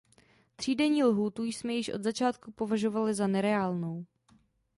Třídenní 0.55 1.03
lhůtu 1.03 1.43
jsme 1.43 1.73
již 1.73 1.89
od 1.89 2.03
začátku 2.03 2.51
považovali 2.51 3.13
za 3.13 3.27
nereálnou. 3.27 4.05